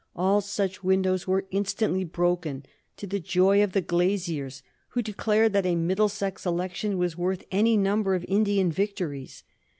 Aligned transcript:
All 0.15 0.41
such 0.41 0.83
windows 0.83 1.27
were 1.27 1.45
instantly 1.51 2.03
broken, 2.03 2.65
to 2.97 3.05
the 3.05 3.19
joy 3.19 3.61
of 3.63 3.73
the 3.73 3.81
glaziers, 3.81 4.63
who 4.89 5.03
declared 5.03 5.53
that 5.53 5.67
a 5.67 5.75
Middlesex 5.75 6.43
election 6.43 6.97
was 6.97 7.19
worth 7.19 7.43
any 7.51 7.77
number 7.77 8.15
of 8.15 8.25
Indian 8.27 8.71
victories. 8.71 9.43